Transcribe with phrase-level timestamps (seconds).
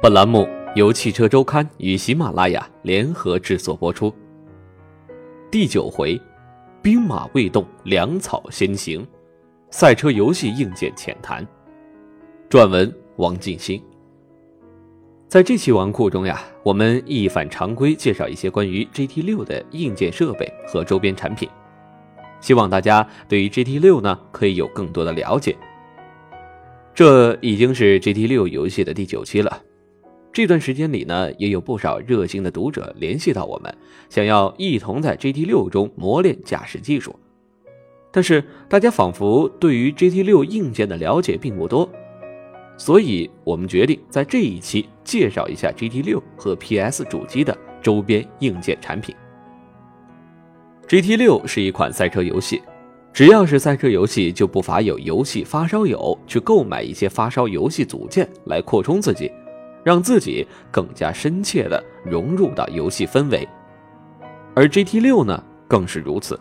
[0.00, 4.14] 本栏目由汽车周刊与喜马拉雅联合制作播出。
[5.50, 6.16] 第九回，
[6.80, 9.04] 兵马未动，粮草先行，
[9.70, 11.44] 赛车游戏硬件浅谈。
[12.48, 13.82] 撰文王进兴。
[15.26, 21.48] 在这期文库中呀，我们一反常规，介绍一些关于 GT 六的硬件设备和周边产品，
[22.40, 25.56] 希望大家对于 GT 六呢可以有更多的了解。
[26.94, 29.60] 这已经是 GT 六游戏的第九期了。
[30.32, 33.74] 这段时间里呢，也有不少热心的读者联系到我们，
[34.08, 37.18] 想要一同在 GT 六中磨练驾驶技术。
[38.12, 41.88] 但是大家仿佛对于 GT 六硬件的了解并不多，
[42.76, 49.14] 所以我们决定在这一期介绍一下 GT 六和 PS 主机的周边硬件产品。
[50.86, 52.62] GT 六是一款赛车游戏，
[53.12, 59.30] 只要是赛车游戏，就不乏有游戏发烧友去购买一些发烧游戏组件来扩充自己。
[59.84, 63.48] 让自己更加深切地融入到游戏氛围，
[64.54, 66.38] 而 GT 六呢更是如此。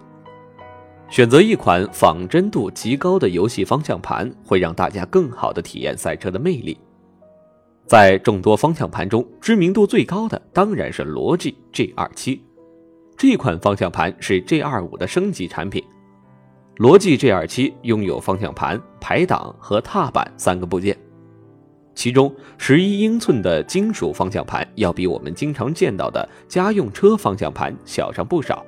[1.10, 6.78] 选择一款仿真度极高的游戏方向盘，会让大家更好地体验赛车的魅力。
[7.86, 12.42] 在众多方向盘中，知名度最高的当然是罗技 G27。
[13.16, 15.82] 这款方向盘是 G25 的升级产品。
[16.76, 20.98] 罗技 G27 拥有方向盘、排档和踏板三个部件。
[21.98, 28.64] 其中，十一英寸的金属方向盘要比我们经常见到的家用车方向盘小上不少，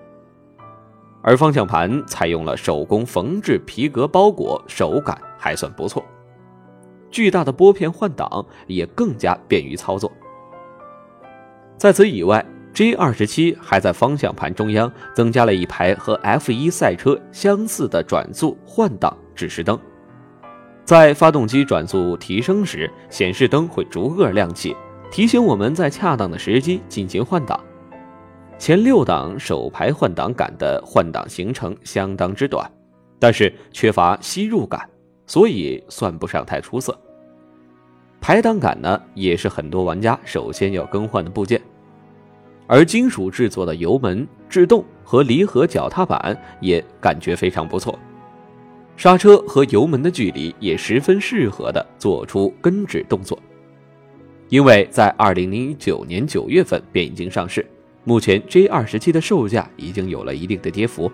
[1.21, 6.03] 而方向盘采用了手工缝制皮革包裹，手感还算不错。
[7.11, 10.11] 巨大的拨片换挡也更加便于操作。
[11.77, 19.79] 在此以外，G 二十七还在方向盘中央增加了一排和 F 一赛车相似的转速换挡指示灯。
[20.89, 24.75] 在发动机转速提升时，显示灯会逐个亮起，
[25.11, 27.63] 提醒我们在恰当的时机进行换挡。
[28.57, 32.67] 前六档手排换挡杆的换挡行程相当之短，
[33.19, 34.81] 但是缺乏吸入感，
[35.27, 36.99] 所以算不上太出色。
[38.19, 41.61] 排挡杆呢，也是很多玩家首先要更换的部件，
[42.65, 47.93] 而金属制作的油门、制动和离合脚踏板也感觉非常不错。
[48.99, 53.41] 刹车和油门的距离也十分适合的做出跟指动作，
[54.49, 57.65] 因为在二零零九年九月份便已经上市，
[58.03, 61.09] 目前 J 二十七的售价已经有了一定的跌幅，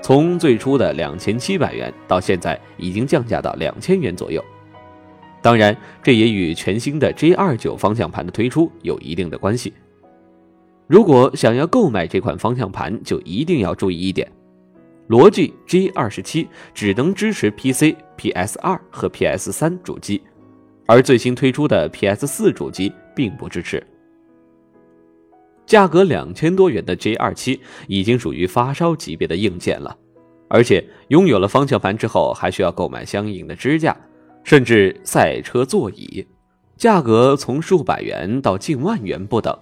[0.00, 4.40] 从最初的两千七百元到现在已经降价到两千元左右。
[5.42, 9.72] 当然，这也与全新的 J 二九方向盘的推出有一定的关系。
[10.86, 14.30] 如果想要购买这款方向盘，就一定要注意一点。
[15.10, 20.22] 罗技 G 二十七只能支持 PC、PS 二和 PS 三主机，
[20.86, 23.84] 而最新推出的 PS 四主机并不支持。
[25.66, 29.98] 价格两千多元的 G 二七已经属于发烧级别的硬件了，
[30.46, 33.96] 而且拥有了方向盘之后，还需要购买相应的支架，
[34.44, 36.24] 甚至赛车座椅，
[36.76, 39.58] 价格从数百元到近万元不等。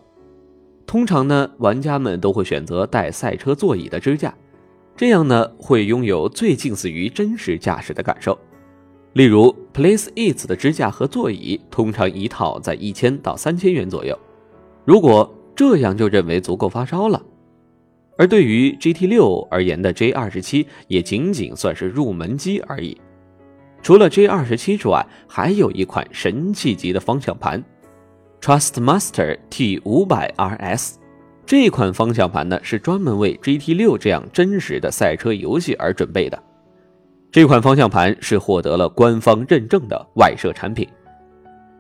[0.87, 4.35] 通常呢，玩家们都会选择带赛车座椅的支架。
[4.99, 8.37] 这样呢，会拥有最近似于真实驾驶的感受。
[9.13, 14.19] 例如，Place It 的支架和座椅通常一套在一千到三千元左右。
[14.85, 17.23] 如果这样就认为足够发烧了，
[18.17, 23.01] 而对于 GT 六而言的 J 二十七也仅仅算是入门机而已。
[23.81, 27.63] 除了 J 二十七之外，还有一款神器级的方向盘
[28.41, 30.95] ，Trustmaster T 五百 RS。
[31.49, 36.39] 这款方向盘呢，是专门为 GT 六这样真实的赛车游戏而准备的。
[37.33, 40.87] 这款方向盘是获得了官方认证的外设产品。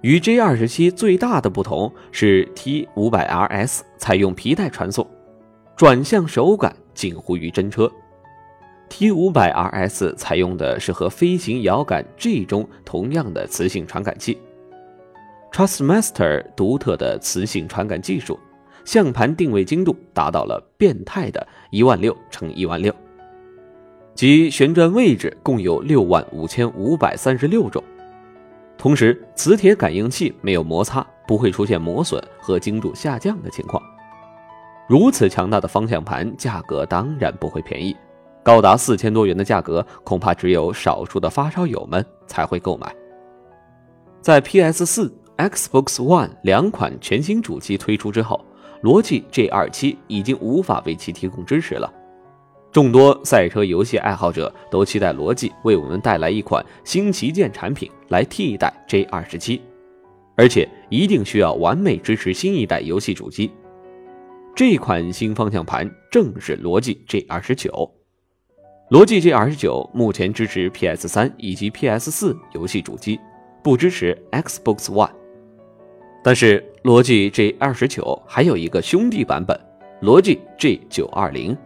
[0.00, 5.06] 与 J 二十七最大的不同是 T 五百 RS 采用皮带传送，
[5.76, 7.92] 转向手感近乎于真车。
[8.88, 14.38] T 五百 RS 采用的是和飞行摇杆 G 中同样的磁性传感器
[15.52, 18.40] ，Trustmaster 独特的磁性传感技术。
[18.84, 22.94] 向盘定位精度达到了变态的一万六乘一万六，
[24.14, 27.82] 即旋转位置共有六万五千五百三十六种。
[28.78, 33.82] 同时，磁铁感应器没有摩擦，不会出现磨损和精度下降的情况。
[34.88, 37.94] 如此强大的方向盘，价格当然不会便宜，
[38.42, 42.94] 高达四千多元的价格，恐怕只有少数的发烧友们才会购买。
[44.20, 48.44] 在 PS 四、Xbox One 两款全新主机推出之后。
[48.82, 51.92] 罗技 G 二七已经无法为其提供支持了，
[52.70, 59.60] 众多赛车游戏爱好者都期待罗技为我们带来一款新旗舰产品来替代 J 二十七。
[60.36, 63.50] 而且一定需要完美支持新一代游戏主机。
[64.54, 67.92] 这款新方向盘正是罗技 G 二十九。
[68.90, 73.18] 罗技 G 二十九目前支持 PS 三以及 PS 四游戏主机，
[73.64, 75.10] 不支持 Xbox One。
[76.28, 79.58] 但是罗技 G 二十九还有一个兄弟版本，
[80.02, 81.56] 罗技 G 九二零。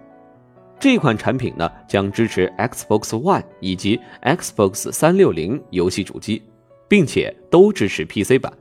[0.79, 6.45] 这款产品呢将支持 Xbox One 以及 Xbox 三六零游戏主机，
[6.89, 8.53] 并且都支持 PC 版。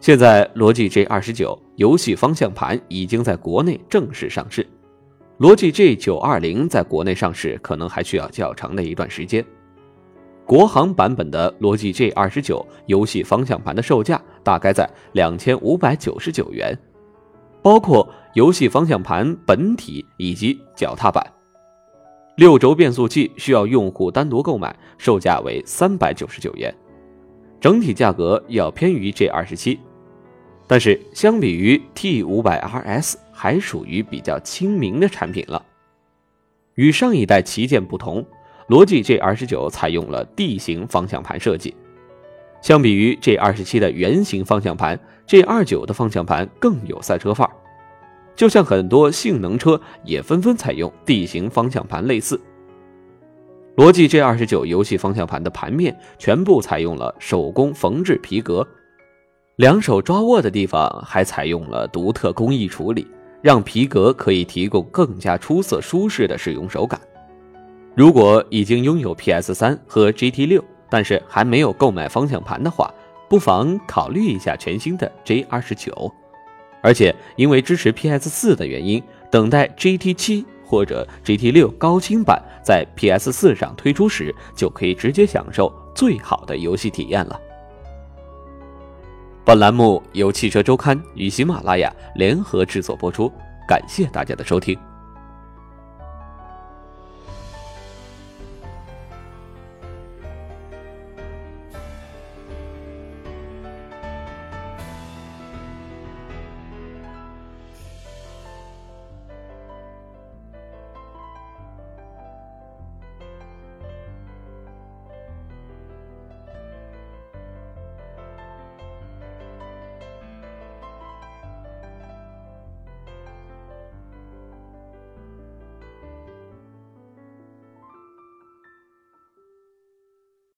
[0.00, 4.66] 现在，罗技 G 二十九游戏方向盘已经在国内正式上市，
[5.36, 9.44] 罗技 G 九二零在国内上市可能还需要较长的一段时间。
[10.46, 16.78] 国行版本的罗技 G 二十九游戏方向盘的售价大概在两千五百九十九元，
[17.60, 21.26] 包括游戏方向盘本体以及脚踏板。
[22.36, 26.72] 六轴变速器需要用户单独购买，售价为三百九十九元。
[27.60, 29.80] 整体价格要偏于 G 二十七，
[30.68, 35.60] 但是相比于 T 五百 RS，还属于比较亲民的产品了。
[36.74, 38.24] 与上一代旗舰不同，
[38.68, 41.72] 罗技 G 二十九采用了 D 型方向盘设计，
[42.60, 47.54] 相比于 G 二十七的圆形方向盘，G 二九的方向盘更有赛车范儿，
[48.34, 52.40] 就像很多性能车也纷纷采用 D 型方向盘类似。
[53.76, 58.66] 罗技 G 二十九游戏方向盘的盘面全部采用了手工缝制皮革，
[59.54, 63.06] 两手抓握的地方还采用了独特工艺处理，
[63.42, 67.00] 让皮革可以提供更加出色、舒适的使用手感。
[67.96, 72.92] 如果已经拥有 PS 三和 GT 六，但是还没有购买方向盘的话，
[73.28, 76.12] 不妨考虑一下全新的 G 二十九。
[76.82, 80.46] 而且因为支持 PS 四的原因，等待 GT 七。
[80.68, 87.40] 或者 GT 六高清版在 PS 四上推出时，就可以直接享受最好的游戏体验了。
[89.44, 93.30] 本栏目由汽车周刊与喜马拉雅联合制作播出，
[93.68, 94.76] 感谢大家的收听。